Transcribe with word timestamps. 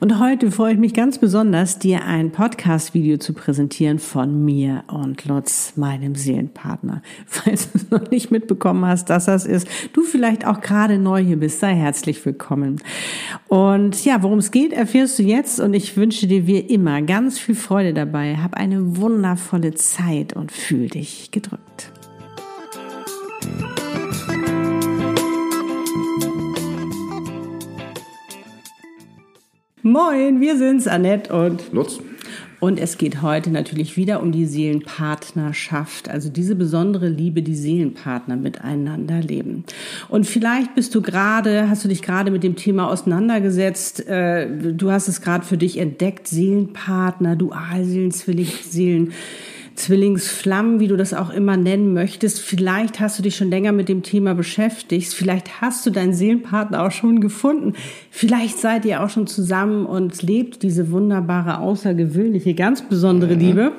Und 0.00 0.18
heute 0.20 0.50
freue 0.50 0.74
ich 0.74 0.78
mich 0.78 0.94
ganz 0.94 1.18
besonders, 1.18 1.78
dir 1.78 2.04
ein 2.04 2.32
Podcast-Video 2.32 3.18
zu 3.18 3.32
präsentieren 3.32 3.98
von 3.98 4.44
mir 4.44 4.84
und 4.88 5.24
Lutz, 5.24 5.72
meinem 5.76 6.14
Seelenpartner. 6.14 7.02
Falls 7.26 7.72
du 7.72 7.78
es 7.78 7.90
noch 7.90 8.10
nicht 8.10 8.30
mitbekommen 8.30 8.84
hast, 8.84 9.10
dass 9.10 9.26
das 9.26 9.46
ist, 9.46 9.68
du 9.92 10.02
vielleicht 10.02 10.46
auch 10.46 10.60
gerade 10.60 10.98
neu 10.98 11.22
hier 11.22 11.38
bist, 11.38 11.60
sei 11.60 11.74
herzlich 11.74 12.24
willkommen. 12.24 12.80
Und 13.48 14.04
ja, 14.04 14.22
worum 14.22 14.38
es 14.38 14.50
geht, 14.50 14.72
erfährst 14.72 15.18
du 15.18 15.22
jetzt 15.22 15.60
und 15.60 15.74
ich 15.74 15.96
wünsche 15.96 16.26
dir 16.26 16.46
wie 16.46 16.58
immer 16.58 17.02
ganz 17.02 17.38
viel 17.38 17.54
Freude 17.54 17.94
dabei. 17.94 18.36
Hab 18.36 18.54
eine 18.54 18.96
wundervolle 18.96 19.74
Zeit 19.74 20.34
und 20.34 20.52
fühl 20.52 20.88
dich 20.88 21.30
gedrückt. 21.30 21.92
Moin, 29.86 30.40
wir 30.40 30.58
sind's, 30.58 30.88
Annette 30.88 31.32
und 31.32 31.72
Lutz. 31.72 32.00
Und 32.58 32.80
es 32.80 32.98
geht 32.98 33.22
heute 33.22 33.50
natürlich 33.50 33.96
wieder 33.96 34.20
um 34.20 34.32
die 34.32 34.44
Seelenpartnerschaft, 34.44 36.08
also 36.08 36.28
diese 36.28 36.56
besondere 36.56 37.08
Liebe, 37.08 37.40
die 37.40 37.54
Seelenpartner 37.54 38.34
miteinander 38.34 39.20
leben. 39.20 39.62
Und 40.08 40.26
vielleicht 40.26 40.74
bist 40.74 40.92
du 40.96 41.02
gerade, 41.02 41.70
hast 41.70 41.84
du 41.84 41.88
dich 41.88 42.02
gerade 42.02 42.32
mit 42.32 42.42
dem 42.42 42.56
Thema 42.56 42.90
auseinandergesetzt, 42.90 44.08
äh, 44.08 44.48
du 44.50 44.90
hast 44.90 45.06
es 45.06 45.20
gerade 45.20 45.46
für 45.46 45.56
dich 45.56 45.78
entdeckt, 45.78 46.26
Seelenpartner, 46.26 47.36
Dualseelen, 47.36 48.10
Zwillingsseelen. 48.10 49.12
Zwillingsflammen, 49.76 50.80
wie 50.80 50.88
du 50.88 50.96
das 50.96 51.14
auch 51.14 51.30
immer 51.30 51.56
nennen 51.56 51.92
möchtest. 51.92 52.40
Vielleicht 52.40 52.98
hast 52.98 53.18
du 53.18 53.22
dich 53.22 53.36
schon 53.36 53.50
länger 53.50 53.72
mit 53.72 53.88
dem 53.88 54.02
Thema 54.02 54.34
beschäftigt. 54.34 55.12
Vielleicht 55.12 55.60
hast 55.60 55.84
du 55.86 55.90
deinen 55.90 56.14
Seelenpartner 56.14 56.82
auch 56.82 56.90
schon 56.90 57.20
gefunden. 57.20 57.74
Vielleicht 58.10 58.58
seid 58.58 58.84
ihr 58.86 59.02
auch 59.02 59.10
schon 59.10 59.26
zusammen 59.26 59.86
und 59.86 60.22
lebt 60.22 60.62
diese 60.62 60.90
wunderbare, 60.90 61.58
außergewöhnliche, 61.60 62.54
ganz 62.54 62.82
besondere 62.82 63.34
mhm. 63.34 63.40
Liebe. 63.40 63.72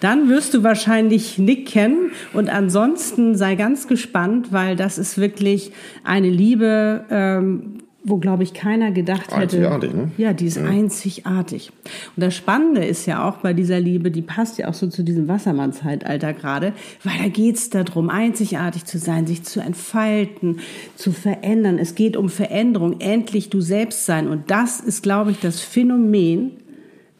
Dann 0.00 0.28
wirst 0.28 0.54
du 0.54 0.62
wahrscheinlich 0.62 1.38
Nick 1.38 1.68
kennen. 1.68 2.10
Und 2.32 2.48
ansonsten 2.48 3.36
sei 3.36 3.54
ganz 3.54 3.86
gespannt, 3.86 4.52
weil 4.52 4.74
das 4.74 4.98
ist 4.98 5.18
wirklich 5.18 5.72
eine 6.02 6.30
Liebe, 6.30 7.04
ähm, 7.10 7.81
wo, 8.04 8.16
glaube 8.18 8.42
ich, 8.42 8.52
keiner 8.52 8.90
gedacht 8.90 9.30
hätte. 9.30 9.56
Einzigartig, 9.56 9.94
ne? 9.94 10.10
Ja, 10.18 10.32
die 10.32 10.46
ist 10.46 10.56
ja. 10.56 10.64
einzigartig. 10.64 11.70
Und 12.16 12.22
das 12.24 12.34
Spannende 12.34 12.84
ist 12.84 13.06
ja 13.06 13.28
auch 13.28 13.36
bei 13.36 13.52
dieser 13.52 13.78
Liebe, 13.78 14.10
die 14.10 14.22
passt 14.22 14.58
ja 14.58 14.68
auch 14.68 14.74
so 14.74 14.88
zu 14.88 15.04
diesem 15.04 15.28
Wassermann-Zeitalter 15.28 16.32
gerade, 16.32 16.72
weil 17.04 17.14
da 17.22 17.28
geht's 17.28 17.70
darum, 17.70 18.10
einzigartig 18.10 18.84
zu 18.84 18.98
sein, 18.98 19.26
sich 19.26 19.44
zu 19.44 19.60
entfalten, 19.60 20.58
zu 20.96 21.12
verändern. 21.12 21.78
Es 21.78 21.94
geht 21.94 22.16
um 22.16 22.28
Veränderung, 22.28 23.00
endlich 23.00 23.50
du 23.50 23.60
selbst 23.60 24.04
sein. 24.04 24.28
Und 24.28 24.50
das 24.50 24.80
ist, 24.80 25.02
glaube 25.02 25.30
ich, 25.30 25.38
das 25.38 25.60
Phänomen, 25.60 26.52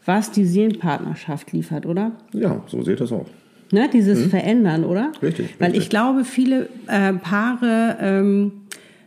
was 0.05 0.33
die 0.33 0.45
Seelenpartnerschaft 0.45 1.53
liefert, 1.53 1.87
oder? 1.87 2.13
Ja, 2.33 2.61
so 2.67 2.83
seht 2.83 3.01
das 3.01 3.13
auch. 3.13 3.27
Ne, 3.71 3.89
dieses 3.91 4.25
hm? 4.25 4.31
Verändern, 4.31 4.85
oder? 4.85 5.13
Richtig. 5.23 5.55
Weil 5.59 5.69
richtig. 5.69 5.85
ich 5.85 5.91
glaube, 5.91 6.25
viele 6.25 6.69
äh, 6.89 7.13
Paare 7.15 7.97
ähm, 8.01 8.53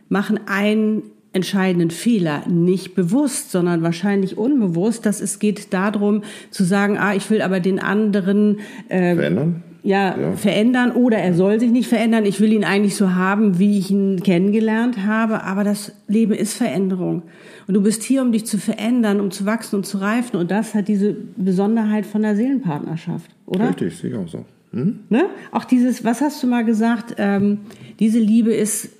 machen 0.08 0.40
ein 0.46 1.02
entscheidenden 1.36 1.90
Fehler 1.90 2.42
nicht 2.48 2.94
bewusst, 2.94 3.52
sondern 3.52 3.82
wahrscheinlich 3.82 4.36
unbewusst, 4.36 5.06
dass 5.06 5.20
es 5.20 5.38
geht 5.38 5.72
darum 5.72 6.22
zu 6.50 6.64
sagen, 6.64 6.98
ah, 6.98 7.14
ich 7.14 7.30
will 7.30 7.42
aber 7.42 7.60
den 7.60 7.78
anderen 7.78 8.58
äh, 8.88 9.14
verändern. 9.14 9.62
Ja, 9.82 10.18
ja, 10.18 10.32
verändern 10.32 10.90
oder 10.90 11.18
er 11.18 11.32
soll 11.34 11.60
sich 11.60 11.70
nicht 11.70 11.88
verändern. 11.88 12.24
Ich 12.24 12.40
will 12.40 12.52
ihn 12.52 12.64
eigentlich 12.64 12.96
so 12.96 13.14
haben, 13.14 13.60
wie 13.60 13.78
ich 13.78 13.92
ihn 13.92 14.20
kennengelernt 14.20 15.06
habe. 15.06 15.44
Aber 15.44 15.62
das 15.62 15.92
Leben 16.08 16.32
ist 16.32 16.54
Veränderung. 16.54 17.22
Und 17.68 17.74
du 17.74 17.82
bist 17.82 18.02
hier, 18.02 18.22
um 18.22 18.32
dich 18.32 18.46
zu 18.46 18.58
verändern, 18.58 19.20
um 19.20 19.30
zu 19.30 19.46
wachsen 19.46 19.76
und 19.76 19.86
zu 19.86 19.98
reifen. 19.98 20.38
Und 20.38 20.50
das 20.50 20.74
hat 20.74 20.88
diese 20.88 21.14
Besonderheit 21.36 22.04
von 22.04 22.22
der 22.22 22.34
Seelenpartnerschaft, 22.34 23.30
oder? 23.46 23.68
Richtig, 23.68 23.96
sehe 23.96 24.10
ich 24.10 24.16
auch 24.16 24.26
so. 24.26 24.44
Mhm. 24.72 25.00
Ne? 25.08 25.26
Auch 25.52 25.64
dieses, 25.64 26.04
was 26.04 26.20
hast 26.20 26.42
du 26.42 26.48
mal 26.48 26.64
gesagt? 26.64 27.14
Ähm, 27.18 27.58
diese 28.00 28.18
Liebe 28.18 28.52
ist 28.52 28.90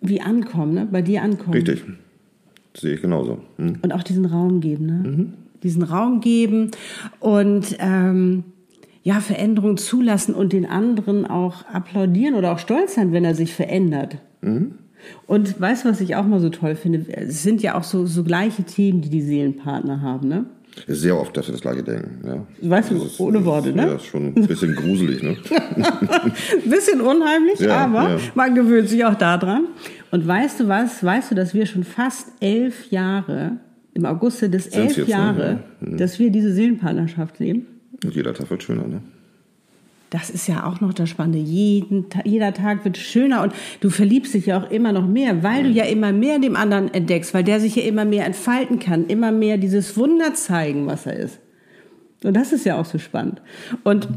wie 0.00 0.20
ankommen, 0.20 0.74
ne? 0.74 0.88
bei 0.90 1.02
dir 1.02 1.22
ankommen. 1.22 1.54
Richtig. 1.54 1.84
Das 2.72 2.82
sehe 2.82 2.94
ich 2.94 3.02
genauso. 3.02 3.38
Hm. 3.56 3.78
Und 3.82 3.92
auch 3.92 4.02
diesen 4.02 4.24
Raum 4.24 4.60
geben, 4.60 4.86
ne? 4.86 5.08
Mhm. 5.08 5.32
Diesen 5.62 5.82
Raum 5.82 6.20
geben 6.20 6.70
und 7.18 7.76
ähm, 7.80 8.44
ja, 9.02 9.20
Veränderungen 9.20 9.76
zulassen 9.76 10.34
und 10.34 10.52
den 10.52 10.64
anderen 10.64 11.26
auch 11.26 11.66
applaudieren 11.66 12.34
oder 12.34 12.52
auch 12.52 12.58
stolz 12.58 12.94
sein, 12.94 13.12
wenn 13.12 13.24
er 13.24 13.34
sich 13.34 13.52
verändert. 13.52 14.18
Mhm. 14.40 14.72
Und 15.26 15.60
weißt 15.60 15.84
du, 15.84 15.90
was 15.90 16.00
ich 16.00 16.16
auch 16.16 16.26
mal 16.26 16.40
so 16.40 16.50
toll 16.50 16.76
finde? 16.76 17.06
Es 17.08 17.42
sind 17.42 17.62
ja 17.62 17.76
auch 17.76 17.84
so, 17.84 18.06
so 18.06 18.24
gleiche 18.24 18.64
Themen, 18.64 19.00
die 19.00 19.10
die 19.10 19.22
Seelenpartner 19.22 20.02
haben, 20.02 20.28
ne? 20.28 20.46
Es 20.86 21.00
sehr 21.00 21.16
oft, 21.16 21.36
dass 21.36 21.46
wir 21.46 21.52
das 21.52 21.60
gleiche 21.60 21.82
denken. 21.82 22.20
Ja. 22.26 22.46
Weißt 22.68 22.90
du, 22.90 23.04
ist, 23.04 23.20
ohne 23.20 23.44
Worte, 23.44 23.72
ne? 23.72 23.86
Ja, 23.86 23.94
ist 23.94 24.06
schon 24.06 24.34
ein 24.34 24.46
bisschen 24.46 24.74
gruselig, 24.74 25.22
ne? 25.22 25.36
ein 25.50 26.34
bisschen 26.70 27.00
unheimlich, 27.00 27.60
ja, 27.60 27.84
aber 27.84 28.10
ja. 28.10 28.18
man 28.34 28.54
gewöhnt 28.54 28.88
sich 28.88 29.04
auch 29.04 29.14
daran. 29.14 29.66
Und 30.10 30.26
weißt 30.26 30.60
du 30.60 30.68
was? 30.68 31.02
Weißt 31.04 31.30
du, 31.30 31.34
dass 31.34 31.54
wir 31.54 31.66
schon 31.66 31.84
fast 31.84 32.28
elf 32.40 32.90
Jahre, 32.90 33.58
im 33.94 34.06
August 34.06 34.42
des 34.42 34.68
elf 34.68 34.96
jetzt, 34.96 35.08
ne? 35.08 35.12
Jahre, 35.12 35.60
ne? 35.80 35.96
dass 35.96 36.18
wir 36.18 36.30
diese 36.30 36.52
Seelenpartnerschaft 36.52 37.38
leben? 37.38 37.66
Und 38.04 38.14
jeder 38.14 38.32
Tag 38.32 38.50
wird 38.50 38.62
schöner, 38.62 38.86
ne? 38.86 39.00
Das 40.10 40.28
ist 40.28 40.48
ja 40.48 40.66
auch 40.66 40.80
noch 40.80 40.92
das 40.92 41.08
Spannende. 41.08 41.38
Jeden, 41.38 42.06
jeder 42.24 42.52
Tag 42.52 42.84
wird 42.84 42.98
schöner 42.98 43.42
und 43.42 43.52
du 43.80 43.90
verliebst 43.90 44.34
dich 44.34 44.46
ja 44.46 44.60
auch 44.60 44.70
immer 44.70 44.90
noch 44.92 45.06
mehr, 45.06 45.44
weil 45.44 45.62
du 45.62 45.70
ja 45.70 45.84
immer 45.84 46.12
mehr 46.12 46.40
dem 46.40 46.56
anderen 46.56 46.92
entdeckst, 46.92 47.32
weil 47.32 47.44
der 47.44 47.60
sich 47.60 47.76
ja 47.76 47.84
immer 47.84 48.04
mehr 48.04 48.26
entfalten 48.26 48.80
kann, 48.80 49.06
immer 49.06 49.30
mehr 49.30 49.56
dieses 49.56 49.96
Wunder 49.96 50.34
zeigen, 50.34 50.86
was 50.86 51.06
er 51.06 51.14
ist. 51.14 51.38
Und 52.24 52.36
das 52.36 52.52
ist 52.52 52.66
ja 52.66 52.78
auch 52.78 52.84
so 52.84 52.98
spannend. 52.98 53.40
Und 53.84 54.08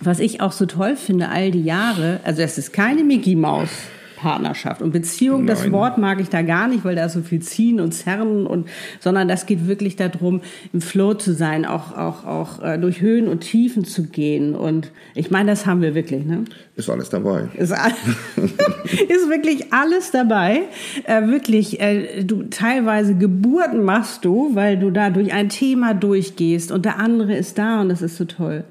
was 0.00 0.20
ich 0.20 0.40
auch 0.40 0.52
so 0.52 0.66
toll 0.66 0.94
finde, 0.94 1.30
all 1.30 1.50
die 1.50 1.64
Jahre, 1.64 2.20
also 2.24 2.42
es 2.42 2.58
ist 2.58 2.72
keine 2.72 3.02
Mickey 3.02 3.34
Maus 3.34 3.70
Partnerschaft. 4.18 4.82
Und 4.82 4.90
Beziehung, 4.92 5.44
Nein. 5.44 5.46
das 5.46 5.70
Wort 5.70 5.96
mag 5.96 6.20
ich 6.20 6.28
da 6.28 6.42
gar 6.42 6.66
nicht, 6.66 6.84
weil 6.84 6.96
da 6.96 7.04
ist 7.04 7.12
so 7.12 7.22
viel 7.22 7.40
Ziehen 7.40 7.80
und 7.80 7.92
Zerren 7.92 8.46
und, 8.46 8.68
sondern 8.98 9.28
das 9.28 9.46
geht 9.46 9.68
wirklich 9.68 9.94
darum, 9.94 10.40
im 10.72 10.80
Flow 10.80 11.14
zu 11.14 11.32
sein, 11.32 11.64
auch, 11.64 11.96
auch, 11.96 12.26
auch 12.26 12.62
äh, 12.62 12.78
durch 12.78 13.00
Höhen 13.00 13.28
und 13.28 13.40
Tiefen 13.40 13.84
zu 13.84 14.08
gehen. 14.08 14.56
Und 14.56 14.90
ich 15.14 15.30
meine, 15.30 15.50
das 15.50 15.66
haben 15.66 15.82
wir 15.82 15.94
wirklich, 15.94 16.26
ne? 16.26 16.44
Ist 16.74 16.90
alles 16.90 17.10
dabei. 17.10 17.48
Ist, 17.54 17.70
ist 18.36 19.28
wirklich 19.28 19.72
alles 19.72 20.10
dabei. 20.10 20.62
Äh, 21.04 21.28
wirklich, 21.28 21.80
äh, 21.80 22.24
du 22.24 22.42
teilweise 22.44 23.14
Geburten 23.14 23.84
machst 23.84 24.24
du, 24.24 24.54
weil 24.54 24.78
du 24.78 24.90
da 24.90 25.10
durch 25.10 25.32
ein 25.32 25.48
Thema 25.48 25.94
durchgehst 25.94 26.72
und 26.72 26.84
der 26.84 26.98
andere 26.98 27.36
ist 27.36 27.56
da 27.56 27.80
und 27.80 27.88
das 27.88 28.02
ist 28.02 28.16
so 28.16 28.24
toll. 28.24 28.64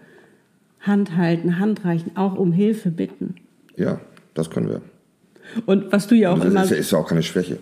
Hand 0.82 1.16
halten, 1.16 1.58
Hand 1.60 1.86
reichen, 1.86 2.12
auch 2.16 2.36
um 2.36 2.52
Hilfe 2.52 2.92
bitten. 2.92 3.36
Ja, 3.78 4.00
das 4.34 4.50
können 4.50 4.68
wir. 4.68 4.82
Und 5.66 5.92
was 5.92 6.08
du 6.08 6.16
ja 6.16 6.32
auch 6.32 6.40
das 6.40 6.48
immer. 6.48 6.64
Ist, 6.64 6.72
ist 6.72 6.92
ja 6.92 6.98
auch 7.00 7.08
keine 7.08 7.24
Schwäche. 7.24 7.58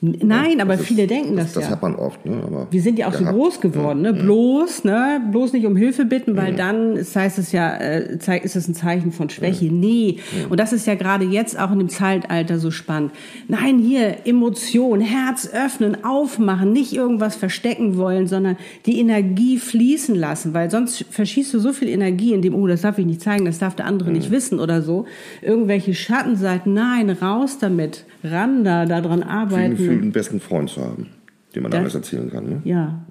Nein, 0.00 0.60
aber 0.60 0.78
viele 0.78 1.02
ist, 1.02 1.10
denken 1.10 1.36
das, 1.36 1.54
das 1.54 1.64
ja. 1.64 1.70
hat 1.70 1.82
man 1.82 1.96
oft. 1.96 2.24
Ne? 2.24 2.40
Aber 2.46 2.68
wir 2.70 2.82
sind 2.82 3.00
ja 3.00 3.08
auch 3.08 3.12
gehabt. 3.12 3.26
so 3.26 3.32
groß 3.32 3.60
geworden, 3.60 4.02
ne? 4.02 4.12
bloß, 4.12 4.84
ne? 4.84 5.20
bloß 5.32 5.52
nicht 5.54 5.66
um 5.66 5.74
Hilfe 5.74 6.04
bitten, 6.04 6.36
weil 6.36 6.52
mhm. 6.52 6.56
dann 6.56 6.94
das 6.94 7.16
heißt 7.16 7.38
es 7.40 7.50
ja, 7.50 7.74
äh, 7.74 8.16
ist 8.44 8.54
es 8.54 8.68
ein 8.68 8.74
Zeichen 8.74 9.10
von 9.10 9.28
Schwäche. 9.28 9.64
Mhm. 9.64 9.80
Nee. 9.80 10.18
Mhm. 10.18 10.52
Und 10.52 10.60
das 10.60 10.72
ist 10.72 10.86
ja 10.86 10.94
gerade 10.94 11.24
jetzt 11.24 11.58
auch 11.58 11.72
in 11.72 11.80
dem 11.80 11.88
Zeitalter 11.88 12.60
so 12.60 12.70
spannend. 12.70 13.10
Nein, 13.48 13.78
hier 13.78 14.18
Emotion, 14.24 15.00
Herz 15.00 15.50
öffnen, 15.52 16.04
aufmachen, 16.04 16.72
nicht 16.72 16.92
irgendwas 16.92 17.34
verstecken 17.34 17.96
wollen, 17.96 18.28
sondern 18.28 18.56
die 18.86 19.00
Energie 19.00 19.58
fließen 19.58 20.14
lassen, 20.14 20.54
weil 20.54 20.70
sonst 20.70 21.06
verschießt 21.10 21.52
du 21.54 21.58
so 21.58 21.72
viel 21.72 21.88
Energie 21.88 22.34
in 22.34 22.42
dem, 22.42 22.54
oh, 22.54 22.68
das 22.68 22.82
darf 22.82 22.98
ich 22.98 23.06
nicht 23.06 23.20
zeigen, 23.20 23.46
das 23.46 23.58
darf 23.58 23.74
der 23.74 23.86
andere 23.86 24.12
nicht 24.12 24.30
wissen 24.30 24.60
oder 24.60 24.80
so. 24.80 25.06
Irgendwelche 25.42 25.92
Schattenseiten, 25.92 26.72
nein, 26.72 27.10
raus 27.10 27.58
damit, 27.58 28.04
ran 28.22 28.62
da, 28.62 28.86
daran 28.86 29.24
arbeiten 29.24 29.87
gefühlt 29.88 30.02
einen 30.02 30.12
besten 30.12 30.40
Freund 30.40 30.70
zu 30.70 30.82
haben, 30.82 31.06
die 31.54 31.60
man 31.60 31.70
da 31.70 31.78
Das- 31.78 31.94
alles 31.94 31.94
erzählen 31.96 32.30
kann. 32.30 32.44
Ne? 32.48 32.60
Ja. 32.64 33.04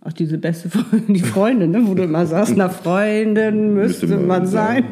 Auch 0.00 0.12
diese 0.12 0.38
beste 0.38 0.70
Freundin, 0.70 1.12
die 1.14 1.20
Freundin, 1.20 1.70
ne, 1.72 1.82
wo 1.86 1.94
du 1.94 2.04
immer 2.04 2.24
sagst, 2.24 2.54
na 2.56 2.68
Freundin 2.68 3.74
müsste, 3.74 4.06
Müsste 4.06 4.16
man 4.24 4.26
man 4.26 4.46
sein. 4.46 4.84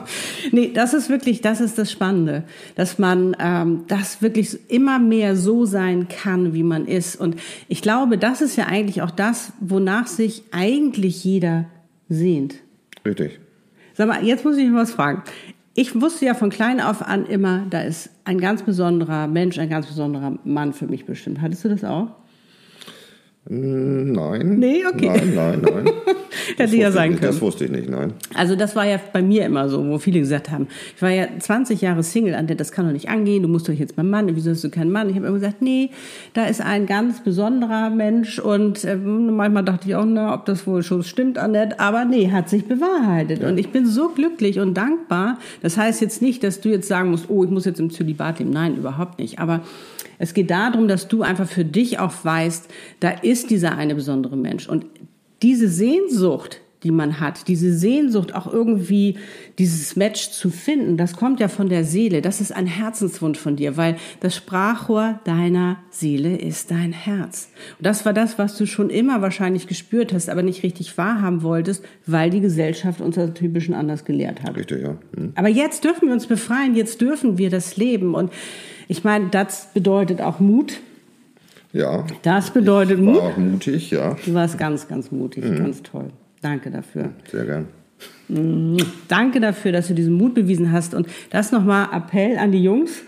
nee, 0.52 0.70
das 0.72 0.94
ist 0.94 1.10
wirklich, 1.10 1.40
das 1.40 1.60
ist 1.60 1.76
das 1.76 1.90
Spannende, 1.90 2.44
dass 2.76 2.98
man 2.98 3.36
ähm, 3.40 3.82
das 3.88 4.22
wirklich 4.22 4.70
immer 4.70 4.98
mehr 5.00 5.34
so 5.36 5.64
sein 5.64 6.06
kann, 6.08 6.54
wie 6.54 6.62
man 6.62 6.86
ist. 6.86 7.16
Und 7.16 7.36
ich 7.68 7.82
glaube, 7.82 8.16
das 8.16 8.40
ist 8.42 8.54
ja 8.56 8.66
eigentlich 8.66 9.02
auch 9.02 9.10
das, 9.10 9.52
wonach 9.60 10.06
sich 10.06 10.44
eigentlich 10.52 11.24
jeder 11.24 11.66
sehnt. 12.08 12.54
Richtig. 13.04 13.40
Sag 13.94 14.08
mal, 14.08 14.24
jetzt 14.24 14.44
muss 14.44 14.56
ich 14.56 14.66
mich 14.66 14.74
was 14.74 14.92
fragen. 14.92 15.22
Ich 15.76 16.00
wusste 16.00 16.24
ja 16.24 16.34
von 16.34 16.50
klein 16.50 16.80
auf 16.80 17.02
an 17.02 17.26
immer, 17.26 17.66
da 17.68 17.80
ist 17.80 18.10
ein 18.24 18.38
ganz 18.38 18.62
besonderer 18.62 19.26
Mensch, 19.26 19.58
ein 19.58 19.68
ganz 19.68 19.86
besonderer 19.86 20.38
Mann 20.44 20.72
für 20.72 20.86
mich 20.86 21.04
bestimmt. 21.04 21.40
Hattest 21.40 21.64
du 21.64 21.68
das 21.68 21.82
auch? 21.82 22.08
Hm, 23.48 24.12
Nein. 24.12 24.58
Nee, 24.58 24.82
okay. 24.86 25.06
Nein, 25.06 25.32
nein, 25.34 25.60
nein. 25.62 25.90
Das 26.58 26.70
Hätte 26.70 26.76
ja 26.76 26.86
wusste 26.88 26.92
sein 26.92 27.04
ich 27.04 27.10
nicht, 27.12 27.20
können. 27.20 27.32
Das 27.32 27.40
wusste 27.40 27.64
ich 27.64 27.70
nicht, 27.70 27.88
nein. 27.88 28.12
Also 28.34 28.54
das 28.54 28.76
war 28.76 28.84
ja 28.84 29.00
bei 29.12 29.22
mir 29.22 29.46
immer 29.46 29.68
so, 29.68 29.86
wo 29.86 29.98
viele 29.98 30.20
gesagt 30.20 30.50
haben, 30.50 30.68
ich 30.94 31.00
war 31.00 31.10
ja 31.10 31.26
20 31.38 31.80
Jahre 31.80 32.02
Single, 32.02 32.34
Annette, 32.34 32.56
das 32.56 32.70
kann 32.70 32.86
doch 32.86 32.92
nicht 32.92 33.08
angehen, 33.08 33.42
du 33.42 33.48
musst 33.48 33.68
doch 33.68 33.72
jetzt 33.72 33.96
beim 33.96 34.10
Mann, 34.10 34.28
wieso 34.34 34.50
hast 34.50 34.62
du 34.62 34.68
keinen 34.68 34.90
Mann? 34.90 35.08
Ich 35.08 35.16
habe 35.16 35.26
immer 35.26 35.36
gesagt, 35.38 35.62
nee, 35.62 35.90
da 36.34 36.44
ist 36.44 36.60
ein 36.60 36.86
ganz 36.86 37.22
besonderer 37.22 37.88
Mensch 37.88 38.38
und 38.38 38.84
äh, 38.84 38.96
manchmal 38.96 39.64
dachte 39.64 39.88
ich 39.88 39.94
auch, 39.94 40.04
na, 40.04 40.34
ob 40.34 40.44
das 40.44 40.66
wohl 40.66 40.82
schon 40.82 41.02
stimmt, 41.02 41.38
Annette, 41.38 41.80
aber 41.80 42.04
nee, 42.04 42.30
hat 42.30 42.48
sich 42.50 42.66
bewahrheitet 42.66 43.42
und 43.42 43.56
ich 43.58 43.70
bin 43.70 43.86
so 43.86 44.10
glücklich 44.10 44.60
und 44.60 44.74
dankbar. 44.74 45.38
Das 45.62 45.76
heißt 45.78 46.00
jetzt 46.00 46.20
nicht, 46.20 46.42
dass 46.44 46.60
du 46.60 46.68
jetzt 46.68 46.88
sagen 46.88 47.10
musst, 47.10 47.30
oh, 47.30 47.44
ich 47.44 47.50
muss 47.50 47.64
jetzt 47.64 47.80
im 47.80 47.90
Zölibat 47.90 48.38
leben. 48.38 48.50
Nein, 48.50 48.76
überhaupt 48.76 49.18
nicht. 49.18 49.38
Aber 49.38 49.60
es 50.18 50.34
geht 50.34 50.50
darum, 50.50 50.88
dass 50.88 51.08
du 51.08 51.22
einfach 51.22 51.48
für 51.48 51.64
dich 51.64 51.98
auch 51.98 52.12
weißt, 52.22 52.68
da 53.00 53.10
ist 53.10 53.50
dieser 53.50 53.76
eine 53.76 53.94
besondere 53.94 54.36
Mensch 54.36 54.68
und 54.68 54.86
diese 55.42 55.68
Sehnsucht, 55.68 56.60
die 56.84 56.90
man 56.90 57.18
hat, 57.18 57.48
diese 57.48 57.72
Sehnsucht 57.72 58.34
auch 58.34 58.52
irgendwie 58.52 59.16
dieses 59.58 59.96
Match 59.96 60.30
zu 60.30 60.50
finden, 60.50 60.96
das 60.96 61.16
kommt 61.16 61.40
ja 61.40 61.48
von 61.48 61.68
der 61.68 61.82
Seele. 61.84 62.20
Das 62.20 62.40
ist 62.40 62.54
ein 62.54 62.66
Herzenswunsch 62.66 63.38
von 63.38 63.56
dir, 63.56 63.76
weil 63.76 63.96
das 64.20 64.36
Sprachrohr 64.36 65.18
deiner 65.24 65.78
Seele 65.90 66.36
ist 66.36 66.70
dein 66.70 66.92
Herz. 66.92 67.48
Und 67.78 67.86
das 67.86 68.04
war 68.04 68.12
das, 68.12 68.38
was 68.38 68.56
du 68.58 68.66
schon 68.66 68.90
immer 68.90 69.22
wahrscheinlich 69.22 69.66
gespürt 69.66 70.12
hast, 70.12 70.28
aber 70.28 70.42
nicht 70.42 70.62
richtig 70.62 70.96
wahrhaben 70.98 71.42
wolltest, 71.42 71.82
weil 72.06 72.28
die 72.28 72.40
Gesellschaft 72.40 73.00
uns 73.00 73.14
das 73.16 73.32
typischen 73.32 73.74
anders 73.74 74.04
gelehrt 74.04 74.42
hat. 74.42 74.56
Richtig, 74.56 74.82
ja. 74.82 74.96
Hm. 75.16 75.32
Aber 75.36 75.48
jetzt 75.48 75.84
dürfen 75.84 76.08
wir 76.08 76.12
uns 76.12 76.26
befreien, 76.26 76.74
jetzt 76.74 77.00
dürfen 77.00 77.38
wir 77.38 77.48
das 77.48 77.78
leben. 77.78 78.14
Und 78.14 78.30
ich 78.88 79.04
meine, 79.04 79.28
das 79.30 79.68
bedeutet 79.72 80.20
auch 80.20 80.40
Mut. 80.40 80.80
Ja. 81.72 82.06
Das 82.22 82.50
bedeutet 82.50 83.00
Mut. 83.00 83.16
War 83.16 83.22
auch 83.30 83.36
mutig, 83.36 83.90
ja. 83.90 84.16
Du 84.24 84.34
warst 84.34 84.58
ganz, 84.58 84.86
ganz 84.88 85.10
mutig, 85.10 85.44
ganz 85.44 85.82
toll. 85.82 86.10
Danke 86.40 86.70
dafür. 86.70 87.10
Sehr 87.30 87.44
gern. 87.44 87.68
Danke 89.08 89.40
dafür, 89.40 89.72
dass 89.72 89.88
du 89.88 89.94
diesen 89.94 90.14
Mut 90.14 90.34
bewiesen 90.34 90.72
hast. 90.72 90.94
Und 90.94 91.08
das 91.30 91.52
nochmal 91.52 91.88
Appell 91.92 92.38
an 92.38 92.52
die 92.52 92.62
Jungs, 92.62 93.02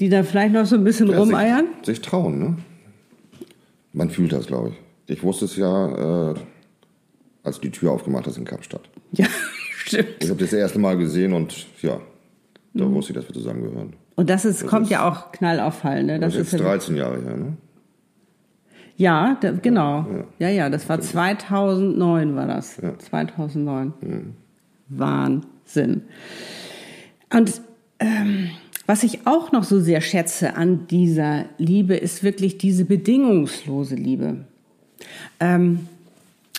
die 0.00 0.08
da 0.08 0.22
vielleicht 0.22 0.54
noch 0.54 0.66
so 0.66 0.76
ein 0.76 0.84
bisschen 0.84 1.08
Ja, 1.10 1.18
rumeiern. 1.18 1.66
Sich, 1.82 1.96
sich 1.96 2.00
trauen, 2.00 2.38
ne? 2.38 2.56
Man 3.92 4.10
fühlt 4.10 4.32
das, 4.32 4.46
glaube 4.46 4.70
ich. 5.06 5.16
Ich 5.16 5.22
wusste 5.22 5.44
es 5.46 5.56
ja, 5.56 6.30
äh, 6.32 6.34
als 7.42 7.56
du 7.56 7.62
die 7.62 7.70
Tür 7.70 7.92
aufgemacht 7.92 8.26
hast 8.26 8.36
in 8.38 8.44
Kapstadt. 8.44 8.88
Ja, 9.12 9.26
stimmt. 9.76 10.08
Ich 10.22 10.28
habe 10.30 10.40
das 10.40 10.52
erste 10.52 10.78
Mal 10.78 10.96
gesehen 10.96 11.32
und 11.32 11.66
ja, 11.82 12.00
da 12.74 12.84
Mhm. 12.84 12.94
wusste 12.94 13.12
ich, 13.12 13.18
dass 13.18 13.28
wir 13.28 13.34
zusammengehören. 13.34 13.94
Und 14.16 14.28
das 14.30 14.44
ist, 14.44 14.66
kommt 14.66 14.86
ist- 14.86 14.90
ja 14.92 15.08
auch 15.08 15.30
knallauffallen. 15.32 16.06
Ne? 16.06 16.18
Das, 16.18 16.34
Das 16.34 16.42
ist 16.46 16.52
jetzt 16.52 16.60
ja, 16.60 16.66
13 16.66 16.96
Jahre 16.96 17.22
her, 17.22 17.36
ne? 17.36 17.56
ja, 18.96 19.36
da, 19.40 19.52
genau. 19.52 20.06
Ja, 20.38 20.48
ja, 20.48 20.70
das 20.70 20.88
war 20.88 21.00
2009 21.00 22.34
war 22.34 22.46
das. 22.46 22.80
2009. 22.98 23.92
Mhm. 24.00 24.32
Wahnsinn. 24.88 26.02
Und 27.32 27.60
ähm, 27.98 28.50
was 28.86 29.02
ich 29.02 29.26
auch 29.26 29.52
noch 29.52 29.64
so 29.64 29.80
sehr 29.80 30.00
schätze 30.00 30.56
an 30.56 30.86
dieser 30.86 31.44
Liebe, 31.58 31.96
ist 31.96 32.22
wirklich 32.22 32.56
diese 32.56 32.84
bedingungslose 32.84 33.96
Liebe. 33.96 34.44
Ähm, 35.40 35.88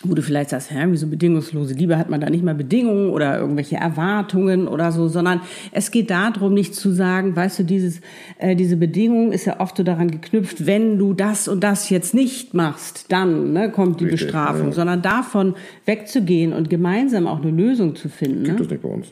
wo 0.03 0.13
du 0.13 0.21
vielleicht 0.21 0.51
sagst, 0.51 0.71
hä, 0.71 0.85
wieso 0.89 1.07
bedingungslose 1.07 1.73
Liebe, 1.73 1.97
hat 1.97 2.09
man 2.09 2.21
da 2.21 2.29
nicht 2.29 2.43
mal 2.43 2.53
Bedingungen 2.53 3.09
oder 3.09 3.39
irgendwelche 3.39 3.77
Erwartungen 3.77 4.67
oder 4.67 4.91
so, 4.91 5.07
sondern 5.07 5.41
es 5.71 5.89
geht 5.89 6.11
darum, 6.11 6.53
nicht 6.53 6.75
zu 6.75 6.91
sagen, 6.91 7.35
weißt 7.35 7.59
du, 7.59 7.63
dieses, 7.63 8.01
äh, 8.37 8.55
diese 8.55 8.77
Bedingung 8.77 9.31
ist 9.31 9.45
ja 9.45 9.59
oft 9.59 9.75
so 9.75 9.83
daran 9.83 10.11
geknüpft, 10.11 10.67
wenn 10.67 10.99
du 10.99 11.13
das 11.13 11.47
und 11.47 11.63
das 11.63 11.89
jetzt 11.89 12.13
nicht 12.13 12.53
machst, 12.53 13.05
dann 13.11 13.53
ne, 13.53 13.71
kommt 13.71 13.99
die 13.99 14.05
Richtig, 14.05 14.25
Bestrafung, 14.27 14.67
ja. 14.67 14.73
sondern 14.73 15.01
davon 15.01 15.55
wegzugehen 15.85 16.53
und 16.53 16.69
gemeinsam 16.69 17.25
auch 17.25 17.41
eine 17.41 17.51
Lösung 17.51 17.95
zu 17.95 18.07
finden. 18.07 18.43
Gibt 18.43 18.59
Ne? 18.59 18.65
es 18.65 18.71
nicht 18.71 18.81
bei 18.83 18.89
uns. 18.89 19.07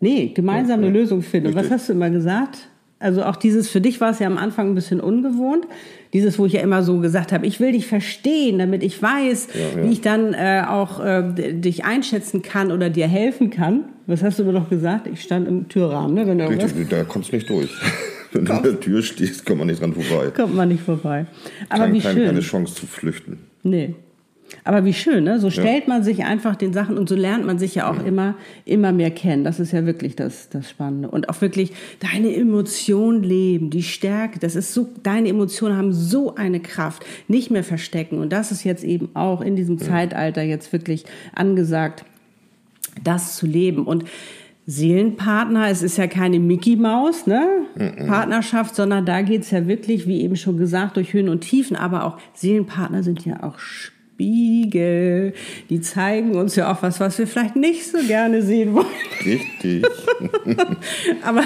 Nee, 0.00 0.32
gemeinsam 0.34 0.80
eine 0.80 0.90
Lösung 0.90 1.22
finden. 1.22 1.48
Und 1.48 1.54
was 1.54 1.62
Richtig. 1.64 1.78
hast 1.78 1.88
du 1.88 1.92
immer 1.92 2.10
gesagt? 2.10 2.68
Also 2.98 3.24
auch 3.24 3.36
dieses, 3.36 3.68
für 3.68 3.80
dich 3.82 4.00
war 4.00 4.10
es 4.10 4.20
ja 4.20 4.26
am 4.26 4.38
Anfang 4.38 4.70
ein 4.70 4.74
bisschen 4.74 5.00
ungewohnt. 5.00 5.66
Dieses, 6.14 6.38
wo 6.38 6.46
ich 6.46 6.54
ja 6.54 6.62
immer 6.62 6.82
so 6.82 6.98
gesagt 7.00 7.30
habe, 7.32 7.46
ich 7.46 7.60
will 7.60 7.72
dich 7.72 7.86
verstehen, 7.86 8.58
damit 8.58 8.82
ich 8.82 9.02
weiß, 9.02 9.48
Ja, 9.52 9.80
ja. 9.82 9.86
wie 9.86 9.92
ich 9.92 10.00
dann 10.00 10.32
äh, 10.32 10.62
auch 10.66 11.04
äh, 11.04 11.22
dich 11.52 11.84
einschätzen 11.84 12.40
kann 12.40 12.72
oder 12.72 12.88
dir 12.88 13.06
helfen 13.06 13.50
kann. 13.50 13.84
Was 14.06 14.22
hast 14.22 14.38
du 14.38 14.44
mir 14.44 14.52
noch 14.54 14.70
gesagt? 14.70 15.08
Ich 15.08 15.20
stand 15.20 15.46
im 15.46 15.68
Türrahmen, 15.68 16.14
ne? 16.14 16.26
Wenn 16.26 16.40
Richtig, 16.40 16.88
da 16.88 17.04
kommst 17.04 17.32
du 17.32 17.36
nicht 17.36 17.50
durch. 17.50 17.68
Wenn 18.32 18.44
du 18.44 18.52
an 18.54 18.62
der 18.62 18.80
Tür 18.80 19.02
stehst, 19.02 19.44
kommt 19.46 19.58
man 19.58 19.66
nicht 19.68 19.80
dran 19.82 19.92
vorbei. 19.94 20.30
kommt 20.34 20.54
man 20.54 20.68
nicht 20.68 20.82
vorbei. 20.82 21.26
Aber 21.68 21.84
Kein, 21.84 21.94
wie 21.94 22.00
schön. 22.00 22.26
keine 22.26 22.40
Chance 22.40 22.74
zu 22.74 22.86
flüchten. 22.86 23.38
Nee. 23.62 23.94
Aber 24.64 24.84
wie 24.84 24.92
schön, 24.92 25.24
ne? 25.24 25.38
So 25.38 25.50
stellt 25.50 25.88
man 25.88 26.02
sich 26.02 26.24
einfach 26.24 26.56
den 26.56 26.72
Sachen 26.72 26.98
und 26.98 27.08
so 27.08 27.14
lernt 27.14 27.46
man 27.46 27.58
sich 27.58 27.74
ja 27.76 27.90
auch 27.90 28.04
immer, 28.04 28.34
immer 28.64 28.92
mehr 28.92 29.10
kennen. 29.10 29.44
Das 29.44 29.60
ist 29.60 29.72
ja 29.72 29.86
wirklich 29.86 30.16
das, 30.16 30.48
das 30.48 30.68
Spannende. 30.68 31.08
Und 31.08 31.28
auch 31.28 31.40
wirklich 31.40 31.72
deine 32.00 32.34
Emotionen 32.34 33.22
leben, 33.22 33.70
die 33.70 33.82
Stärke. 33.82 34.38
Das 34.38 34.56
ist 34.56 34.74
so, 34.74 34.88
deine 35.02 35.28
Emotionen 35.28 35.76
haben 35.76 35.92
so 35.92 36.34
eine 36.34 36.60
Kraft. 36.60 37.04
Nicht 37.28 37.50
mehr 37.50 37.64
verstecken. 37.64 38.18
Und 38.18 38.32
das 38.32 38.52
ist 38.52 38.64
jetzt 38.64 38.84
eben 38.84 39.10
auch 39.14 39.40
in 39.40 39.56
diesem 39.56 39.78
Zeitalter 39.78 40.42
jetzt 40.42 40.72
wirklich 40.72 41.04
angesagt, 41.34 42.04
das 43.02 43.36
zu 43.36 43.46
leben. 43.46 43.84
Und 43.84 44.04
Seelenpartner, 44.66 45.68
es 45.68 45.82
ist 45.82 45.96
ja 45.96 46.08
keine 46.08 46.40
Mickey 46.40 46.74
Maus, 46.74 47.26
ne? 47.28 47.46
Partnerschaft, 48.08 48.74
sondern 48.74 49.06
da 49.06 49.22
geht's 49.22 49.52
ja 49.52 49.68
wirklich, 49.68 50.08
wie 50.08 50.22
eben 50.22 50.34
schon 50.34 50.56
gesagt, 50.56 50.96
durch 50.96 51.12
Höhen 51.12 51.28
und 51.28 51.42
Tiefen, 51.42 51.76
aber 51.76 52.04
auch 52.04 52.18
Seelenpartner 52.34 53.04
sind 53.04 53.24
ja 53.24 53.44
auch 53.44 53.60
Spiegel. 54.16 55.34
Die 55.68 55.82
zeigen 55.82 56.36
uns 56.36 56.56
ja 56.56 56.72
auch 56.72 56.82
was, 56.82 57.00
was 57.00 57.18
wir 57.18 57.26
vielleicht 57.26 57.54
nicht 57.54 57.86
so 57.86 57.98
gerne 58.06 58.40
sehen 58.40 58.72
wollen. 58.72 58.86
Richtig. 59.24 59.84
Aber 61.22 61.42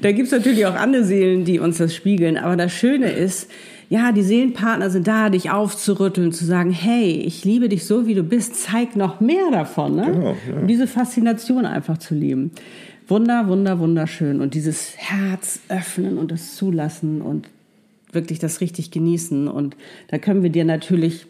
da 0.00 0.12
gibt's 0.12 0.32
natürlich 0.32 0.64
auch 0.64 0.74
andere 0.74 1.04
Seelen, 1.04 1.44
die 1.44 1.58
uns 1.58 1.76
das 1.76 1.94
spiegeln. 1.94 2.38
Aber 2.38 2.56
das 2.56 2.72
Schöne 2.72 3.10
ist, 3.10 3.50
ja, 3.90 4.12
die 4.12 4.22
Seelenpartner 4.22 4.88
sind 4.88 5.08
da, 5.08 5.28
dich 5.28 5.50
aufzurütteln, 5.50 6.32
zu 6.32 6.46
sagen, 6.46 6.70
hey, 6.70 7.20
ich 7.20 7.44
liebe 7.44 7.68
dich 7.68 7.84
so, 7.84 8.06
wie 8.06 8.14
du 8.14 8.22
bist, 8.22 8.56
zeig 8.56 8.96
noch 8.96 9.20
mehr 9.20 9.50
davon. 9.50 9.96
Ne? 9.96 10.06
Genau, 10.06 10.36
ja. 10.48 10.60
Und 10.60 10.68
diese 10.68 10.86
Faszination 10.86 11.66
einfach 11.66 11.98
zu 11.98 12.14
leben. 12.14 12.52
Wunder, 13.08 13.46
wunder, 13.48 13.78
wunderschön. 13.78 14.40
Und 14.40 14.54
dieses 14.54 14.94
Herz 14.96 15.60
öffnen 15.68 16.16
und 16.16 16.30
das 16.30 16.56
zulassen 16.56 17.20
und 17.20 17.48
wirklich 18.10 18.38
das 18.38 18.62
richtig 18.62 18.90
genießen. 18.90 19.48
Und 19.48 19.76
da 20.08 20.16
können 20.16 20.42
wir 20.42 20.50
dir 20.50 20.64
natürlich 20.64 21.26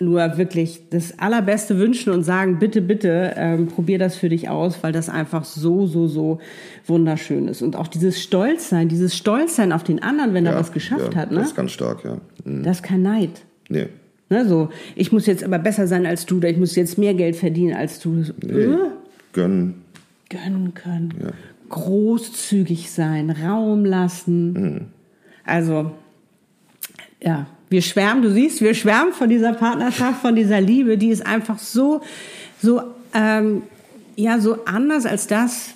nur 0.00 0.36
wirklich 0.36 0.88
das 0.90 1.18
Allerbeste 1.18 1.78
wünschen 1.78 2.12
und 2.12 2.24
sagen, 2.24 2.58
bitte, 2.58 2.80
bitte, 2.82 3.32
ähm, 3.36 3.68
probier 3.68 3.98
das 3.98 4.16
für 4.16 4.28
dich 4.28 4.48
aus, 4.48 4.82
weil 4.82 4.92
das 4.92 5.08
einfach 5.08 5.44
so, 5.44 5.86
so, 5.86 6.08
so 6.08 6.40
wunderschön 6.86 7.48
ist. 7.48 7.62
Und 7.62 7.76
auch 7.76 7.86
dieses 7.88 8.20
Stolzsein, 8.22 8.88
dieses 8.88 9.16
Stolzsein 9.16 9.72
auf 9.72 9.84
den 9.84 10.02
anderen, 10.02 10.34
wenn 10.34 10.46
er 10.46 10.56
was 10.56 10.72
geschafft 10.72 11.14
ja, 11.14 11.20
hat, 11.20 11.30
ne? 11.30 11.38
Das 11.38 11.48
ist 11.48 11.56
ganz 11.56 11.70
stark, 11.72 12.04
ja. 12.04 12.18
Mhm. 12.44 12.64
Das 12.64 12.78
ist 12.78 12.82
kein 12.82 13.02
Neid. 13.02 13.42
Nee. 13.68 13.86
Ne, 14.30 14.46
so, 14.48 14.70
ich 14.96 15.12
muss 15.12 15.26
jetzt 15.26 15.44
aber 15.44 15.58
besser 15.58 15.86
sein 15.86 16.06
als 16.06 16.26
du, 16.26 16.38
oder 16.38 16.48
ich 16.48 16.56
muss 16.56 16.74
jetzt 16.76 16.98
mehr 16.98 17.14
Geld 17.14 17.36
verdienen 17.36 17.74
als 17.74 18.00
du. 18.00 18.24
nee. 18.42 18.52
Äh, 18.52 18.78
Gönnen. 19.32 19.82
gönnen 20.30 20.74
können, 20.74 21.14
Ja. 21.22 21.30
großzügig 21.68 22.90
sein, 22.90 23.30
Raum 23.30 23.84
lassen. 23.84 24.52
Mhm. 24.52 24.80
Also, 25.44 25.92
ja, 27.24 27.46
wir 27.70 27.82
schwärmen, 27.82 28.22
du 28.22 28.30
siehst, 28.30 28.60
wir 28.60 28.74
schwärmen 28.74 29.12
von 29.12 29.28
dieser 29.28 29.54
Partnerschaft, 29.54 30.20
von 30.20 30.36
dieser 30.36 30.60
Liebe, 30.60 30.98
die 30.98 31.08
ist 31.08 31.26
einfach 31.26 31.58
so, 31.58 32.02
so, 32.62 32.82
ähm, 33.14 33.62
ja, 34.14 34.38
so 34.38 34.64
anders 34.66 35.06
als 35.06 35.26
das, 35.26 35.70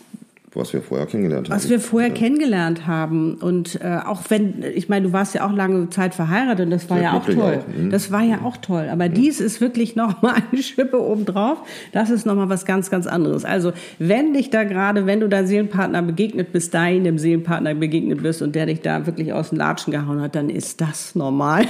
Was 0.54 0.72
wir 0.72 0.82
vorher 0.82 1.06
kennengelernt 1.06 1.48
haben. 1.48 1.56
was 1.56 1.68
wir 1.68 1.78
vorher 1.78 2.10
kennengelernt 2.10 2.86
haben. 2.86 3.34
Und 3.34 3.80
äh, 3.82 4.00
auch 4.04 4.22
wenn, 4.28 4.64
ich 4.74 4.88
meine, 4.88 5.06
du 5.08 5.12
warst 5.12 5.34
ja 5.34 5.46
auch 5.46 5.52
lange 5.54 5.90
Zeit 5.90 6.14
verheiratet 6.14 6.66
und 6.66 6.70
das 6.70 6.88
war 6.88 6.96
Sehr 6.96 7.04
ja 7.04 7.12
auch 7.12 7.26
toll. 7.26 7.60
auch, 7.62 7.76
mhm. 7.76 7.90
Das 7.90 8.10
war 8.10 8.22
ja 8.22 8.40
auch 8.42 8.56
toll. 8.56 8.88
Aber 8.90 9.08
dies 9.08 9.40
ist 9.40 9.60
wirklich 9.60 9.94
nochmal 9.96 10.42
eine 10.50 10.62
Schippe 10.62 11.00
obendrauf. 11.00 11.58
Das 11.92 12.10
ist 12.10 12.24
nochmal 12.24 12.48
was 12.48 12.64
ganz, 12.64 12.90
ganz 12.90 13.06
anderes. 13.06 13.44
Also, 13.44 13.72
wenn 13.98 14.32
dich 14.32 14.50
da 14.50 14.64
gerade, 14.64 15.06
wenn 15.06 15.20
du 15.20 15.28
deinem 15.28 15.46
Seelenpartner 15.46 16.02
begegnet 16.02 16.52
bist, 16.52 16.72
deinem 16.72 17.18
Seelenpartner 17.18 17.74
begegnet 17.74 18.22
bist 18.22 18.40
und 18.40 18.54
der 18.54 18.66
dich 18.66 18.80
da 18.80 19.06
wirklich 19.06 19.32
aus 19.32 19.50
den 19.50 19.58
Latschen 19.58 19.92
gehauen 19.92 20.20
hat, 20.20 20.34
dann 20.34 20.48
ist 20.48 20.80
das 20.80 21.14
normal. 21.14 21.66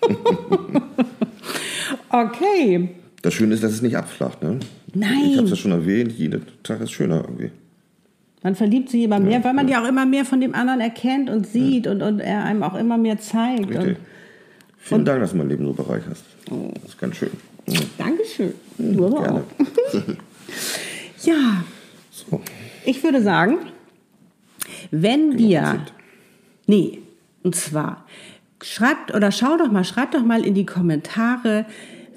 okay. 2.10 2.90
Das 3.22 3.34
Schöne 3.34 3.54
ist, 3.54 3.64
dass 3.64 3.72
es 3.72 3.82
nicht 3.82 3.96
abflacht. 3.96 4.42
Ne? 4.42 4.60
Nein. 4.94 5.10
Ich 5.30 5.36
habe 5.36 5.44
es 5.44 5.50
ja 5.50 5.56
schon 5.56 5.72
erwähnt, 5.72 6.12
jeder 6.12 6.40
Tag 6.62 6.80
ist 6.80 6.92
schöner 6.92 7.22
irgendwie. 7.22 7.50
Man 8.44 8.54
verliebt 8.54 8.90
sich 8.90 9.02
immer 9.02 9.18
mehr, 9.20 9.42
weil 9.42 9.54
man 9.54 9.68
ja 9.68 9.82
auch 9.82 9.88
immer 9.88 10.04
mehr 10.04 10.26
von 10.26 10.38
dem 10.38 10.54
anderen 10.54 10.80
erkennt 10.82 11.30
und 11.30 11.46
sieht 11.46 11.86
und, 11.86 12.02
und 12.02 12.20
er 12.20 12.44
einem 12.44 12.62
auch 12.62 12.74
immer 12.74 12.98
mehr 12.98 13.18
zeigt. 13.18 13.70
Richtig. 13.70 13.96
Und, 13.96 13.96
Vielen 14.76 15.04
Dank, 15.06 15.20
dass 15.22 15.30
du 15.30 15.38
mein 15.38 15.48
Leben 15.48 15.64
so 15.64 15.72
bereicherst. 15.72 16.24
Das 16.44 16.84
ist 16.90 16.98
ganz 16.98 17.16
schön. 17.16 17.30
Mhm. 17.66 17.72
Dankeschön. 17.96 18.52
Du 18.76 19.06
aber 19.06 19.22
Gerne. 19.22 19.40
auch. 19.40 20.02
Ja, 21.22 21.64
So. 22.10 22.42
ich 22.84 23.02
würde 23.02 23.22
sagen, 23.22 23.56
wenn 24.90 25.38
wir. 25.38 25.80
Nee, 26.66 26.98
und 27.42 27.56
zwar, 27.56 28.04
schreibt 28.62 29.14
oder 29.14 29.32
schau 29.32 29.56
doch 29.56 29.72
mal, 29.72 29.84
schreib 29.84 30.10
doch 30.12 30.22
mal 30.22 30.44
in 30.44 30.52
die 30.52 30.66
Kommentare, 30.66 31.64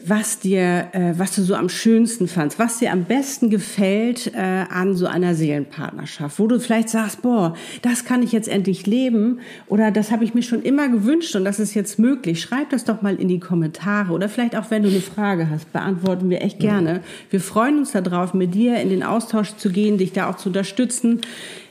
was 0.05 0.39
dir, 0.39 0.89
äh, 0.93 1.13
was 1.17 1.35
du 1.35 1.41
so 1.41 1.55
am 1.55 1.69
schönsten 1.69 2.27
fandst, 2.27 2.59
was 2.59 2.79
dir 2.79 2.91
am 2.91 3.05
besten 3.05 3.49
gefällt 3.49 4.33
äh, 4.33 4.65
an 4.69 4.95
so 4.95 5.07
einer 5.07 5.35
Seelenpartnerschaft, 5.35 6.39
wo 6.39 6.47
du 6.47 6.59
vielleicht 6.59 6.89
sagst, 6.89 7.21
boah, 7.21 7.55
das 7.81 8.05
kann 8.05 8.23
ich 8.23 8.31
jetzt 8.31 8.47
endlich 8.47 8.85
leben 8.85 9.39
oder 9.67 9.91
das 9.91 10.11
habe 10.11 10.23
ich 10.23 10.33
mir 10.33 10.43
schon 10.43 10.61
immer 10.61 10.87
gewünscht 10.87 11.35
und 11.35 11.45
das 11.45 11.59
ist 11.59 11.73
jetzt 11.73 11.99
möglich. 11.99 12.41
Schreib 12.41 12.69
das 12.69 12.85
doch 12.85 13.01
mal 13.01 13.15
in 13.15 13.27
die 13.27 13.39
Kommentare 13.39 14.13
oder 14.13 14.29
vielleicht 14.29 14.55
auch, 14.55 14.69
wenn 14.71 14.83
du 14.83 14.89
eine 14.89 15.01
Frage 15.01 15.49
hast, 15.49 15.73
beantworten 15.73 16.29
wir 16.29 16.41
echt 16.41 16.59
gerne. 16.59 17.01
Wir 17.29 17.41
freuen 17.41 17.79
uns 17.79 17.91
darauf, 17.91 18.33
mit 18.33 18.53
dir 18.53 18.79
in 18.79 18.89
den 18.89 19.03
Austausch 19.03 19.55
zu 19.57 19.69
gehen, 19.69 19.97
dich 19.97 20.13
da 20.13 20.29
auch 20.29 20.37
zu 20.37 20.49
unterstützen. 20.49 21.21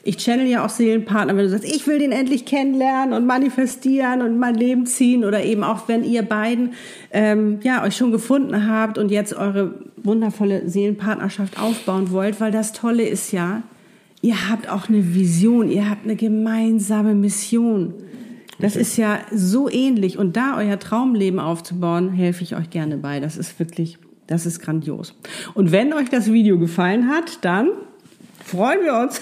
Ich 0.06 0.18
channel 0.18 0.46
ja 0.46 0.64
auch 0.64 0.68
Seelenpartner, 0.68 1.36
wenn 1.36 1.44
du 1.44 1.50
sagst, 1.50 1.64
ich 1.64 1.84
will 1.88 1.98
den 1.98 2.12
endlich 2.12 2.44
kennenlernen 2.44 3.12
und 3.12 3.26
manifestieren 3.26 4.22
und 4.22 4.38
mein 4.38 4.54
Leben 4.54 4.86
ziehen 4.86 5.24
oder 5.24 5.42
eben 5.42 5.64
auch, 5.64 5.88
wenn 5.88 6.04
ihr 6.04 6.22
beiden 6.22 6.74
ähm, 7.10 7.58
ja 7.64 7.82
euch 7.82 7.96
schon 7.96 8.12
gefunden 8.12 8.70
habt 8.70 8.98
und 8.98 9.10
jetzt 9.10 9.34
eure 9.34 9.74
wundervolle 9.96 10.68
Seelenpartnerschaft 10.68 11.60
aufbauen 11.60 12.12
wollt, 12.12 12.40
weil 12.40 12.52
das 12.52 12.72
Tolle 12.72 13.02
ist 13.02 13.32
ja, 13.32 13.64
ihr 14.22 14.48
habt 14.48 14.70
auch 14.70 14.88
eine 14.88 15.14
Vision, 15.14 15.68
ihr 15.68 15.90
habt 15.90 16.04
eine 16.04 16.14
gemeinsame 16.14 17.16
Mission. 17.16 17.94
Das 18.60 18.76
ist 18.76 18.96
ja 18.96 19.18
so 19.32 19.68
ähnlich 19.68 20.18
und 20.18 20.36
da 20.36 20.56
euer 20.56 20.78
Traumleben 20.78 21.40
aufzubauen, 21.40 22.12
helfe 22.12 22.44
ich 22.44 22.54
euch 22.54 22.70
gerne 22.70 22.96
bei. 22.96 23.18
Das 23.18 23.36
ist 23.36 23.58
wirklich, 23.58 23.98
das 24.28 24.46
ist 24.46 24.60
grandios. 24.60 25.14
Und 25.54 25.72
wenn 25.72 25.92
euch 25.92 26.08
das 26.10 26.32
Video 26.32 26.60
gefallen 26.60 27.08
hat, 27.08 27.44
dann 27.44 27.68
freuen 28.46 28.84
wir 28.84 28.94
uns 28.94 29.20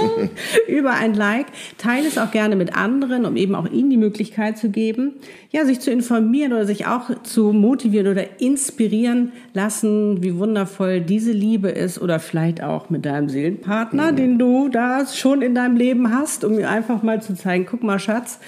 über 0.68 0.92
ein 0.92 1.14
Like. 1.14 1.46
Teile 1.78 2.06
es 2.06 2.16
auch 2.16 2.30
gerne 2.30 2.54
mit 2.54 2.76
anderen, 2.76 3.24
um 3.24 3.36
eben 3.36 3.54
auch 3.54 3.68
ihnen 3.68 3.90
die 3.90 3.96
Möglichkeit 3.96 4.56
zu 4.56 4.70
geben, 4.70 5.14
ja, 5.50 5.64
sich 5.64 5.80
zu 5.80 5.90
informieren 5.90 6.52
oder 6.52 6.64
sich 6.64 6.86
auch 6.86 7.10
zu 7.22 7.52
motivieren 7.52 8.06
oder 8.06 8.40
inspirieren 8.40 9.32
lassen, 9.52 10.22
wie 10.22 10.38
wundervoll 10.38 11.00
diese 11.00 11.32
Liebe 11.32 11.70
ist 11.70 12.00
oder 12.00 12.20
vielleicht 12.20 12.62
auch 12.62 12.88
mit 12.88 13.04
deinem 13.04 13.28
Seelenpartner, 13.28 14.12
den 14.12 14.38
du 14.38 14.68
da 14.68 15.06
schon 15.06 15.42
in 15.42 15.54
deinem 15.54 15.76
Leben 15.76 16.14
hast, 16.14 16.44
um 16.44 16.54
mir 16.54 16.70
einfach 16.70 17.02
mal 17.02 17.20
zu 17.20 17.34
zeigen, 17.34 17.66
guck 17.68 17.82
mal, 17.82 17.98
Schatz, 17.98 18.38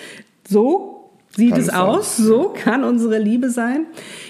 so 0.48 0.97
sieht 1.38 1.52
Kann 1.52 1.60
es 1.60 1.66
sein. 1.66 1.76
aus, 1.76 2.16
so 2.16 2.52
kann 2.54 2.82
unsere 2.82 3.18
Liebe 3.18 3.48
sein, 3.48 3.86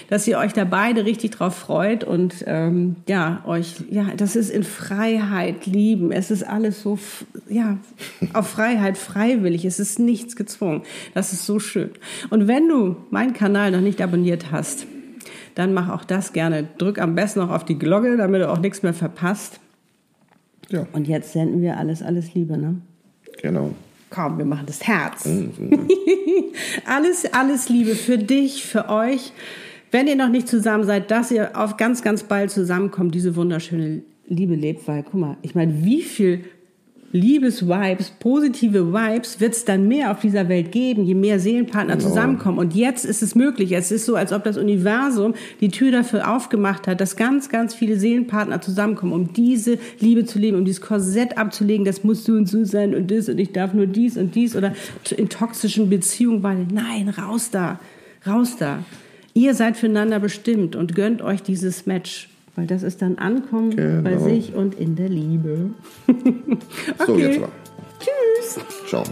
dass 0.09 0.27
ihr 0.27 0.37
euch 0.37 0.53
da 0.53 0.63
beide 0.63 1.05
richtig 1.05 1.31
drauf 1.31 1.55
freut 1.55 2.03
und 2.03 2.43
ähm, 2.45 2.97
ja, 3.07 3.41
euch, 3.47 3.77
ja, 3.89 4.09
das 4.15 4.35
ist 4.35 4.51
in 4.51 4.63
Freiheit 4.63 5.65
lieben. 5.65 6.11
Es 6.11 6.29
ist 6.29 6.43
alles 6.43 6.83
so, 6.83 6.99
ja, 7.49 7.79
auf 8.33 8.47
Freiheit, 8.47 8.95
freiwillig. 8.95 9.65
Es 9.65 9.79
ist 9.79 9.97
nichts 9.97 10.35
gezwungen. 10.35 10.83
Das 11.15 11.33
ist 11.33 11.47
so 11.47 11.57
schön. 11.59 11.89
Und 12.29 12.47
wenn 12.47 12.67
du 12.69 12.95
meinen 13.09 13.33
Kanal 13.33 13.71
noch 13.71 13.81
nicht 13.81 14.01
abonniert 14.01 14.51
hast, 14.51 14.85
dann 15.55 15.73
mach 15.73 15.89
auch 15.89 16.05
das 16.05 16.31
gerne. 16.31 16.67
Drück 16.77 16.99
am 16.99 17.15
besten 17.15 17.39
noch 17.39 17.49
auf 17.49 17.65
die 17.65 17.79
Glocke, 17.79 18.17
damit 18.17 18.41
du 18.41 18.49
auch 18.51 18.59
nichts 18.59 18.83
mehr 18.83 18.93
verpasst. 18.93 19.59
Ja, 20.69 20.85
Und 20.93 21.07
jetzt 21.07 21.33
senden 21.33 21.63
wir 21.63 21.77
alles, 21.77 22.03
alles 22.03 22.35
Liebe, 22.35 22.55
ne? 22.55 22.75
genau. 23.41 23.71
Komm, 24.09 24.37
wir 24.37 24.45
machen 24.45 24.65
das 24.65 24.87
Herz. 24.87 25.27
alles, 26.85 27.25
alles 27.31 27.69
Liebe 27.69 27.95
für 27.95 28.17
dich, 28.17 28.65
für 28.65 28.89
euch. 28.89 29.33
Wenn 29.91 30.07
ihr 30.07 30.15
noch 30.15 30.29
nicht 30.29 30.47
zusammen 30.47 30.83
seid, 30.83 31.11
dass 31.11 31.31
ihr 31.31 31.55
auf 31.55 31.77
ganz, 31.77 32.01
ganz 32.01 32.23
bald 32.23 32.51
zusammenkommt, 32.51 33.13
diese 33.13 33.35
wunderschöne 33.35 34.01
Liebe 34.27 34.55
lebt, 34.55 34.87
weil, 34.87 35.03
guck 35.03 35.15
mal, 35.15 35.37
ich 35.41 35.55
meine, 35.55 35.83
wie 35.83 36.01
viel 36.01 36.43
Liebesvibes, 37.11 38.11
positive 38.19 38.93
Vibes 38.93 39.39
wird 39.39 39.53
es 39.53 39.65
dann 39.65 39.87
mehr 39.87 40.11
auf 40.11 40.19
dieser 40.19 40.47
Welt 40.47 40.71
geben, 40.71 41.05
je 41.05 41.15
mehr 41.15 41.39
Seelenpartner 41.39 41.97
zusammenkommen. 41.97 42.59
Und 42.59 42.75
jetzt 42.75 43.03
ist 43.03 43.23
es 43.23 43.33
möglich. 43.33 43.71
Es 43.71 43.91
ist 43.91 44.05
so, 44.05 44.15
als 44.15 44.31
ob 44.31 44.43
das 44.43 44.57
Universum 44.57 45.33
die 45.59 45.69
Tür 45.69 45.91
dafür 45.91 46.31
aufgemacht 46.31 46.87
hat, 46.87 47.01
dass 47.01 47.15
ganz, 47.15 47.49
ganz 47.49 47.73
viele 47.73 47.99
Seelenpartner 47.99 48.61
zusammenkommen, 48.61 49.13
um 49.13 49.33
diese 49.33 49.79
Liebe 49.99 50.25
zu 50.25 50.37
leben, 50.37 50.57
um 50.57 50.65
dieses 50.65 50.81
Korsett 50.81 51.37
abzulegen, 51.37 51.83
das 51.83 52.03
muss 52.03 52.23
so 52.23 52.33
und 52.33 52.47
so 52.47 52.63
sein 52.63 52.93
und 52.93 53.09
das 53.09 53.27
und 53.27 53.39
ich 53.39 53.53
darf 53.53 53.73
nur 53.73 53.87
dies 53.87 54.15
und 54.15 54.35
dies 54.35 54.55
oder 54.55 54.75
in 55.17 55.29
toxischen 55.29 55.89
Beziehungen, 55.89 56.43
weil 56.43 56.67
nein, 56.71 57.09
raus 57.09 57.49
da, 57.49 57.79
raus 58.27 58.55
da. 58.59 58.83
Ihr 59.33 59.55
seid 59.55 59.77
füreinander 59.77 60.19
bestimmt 60.19 60.75
und 60.75 60.95
gönnt 60.95 61.21
euch 61.23 61.41
dieses 61.41 61.87
Match. 61.87 62.29
Weil 62.59 62.67
das 62.67 62.83
ist 62.83 63.01
dann 63.01 63.17
Ankommen 63.19 63.69
bei 63.69 64.11
Genau. 64.11 64.19
sich 64.21 64.53
und 64.53 64.75
in 64.75 64.97
der 64.97 65.07
Liebe. 65.07 65.69
So, 67.07 67.13
Okay. 67.13 67.27
jetzt 67.27 67.39
mal. 67.39 67.49
Tschüss. 68.01 68.59
Ciao. 68.89 69.03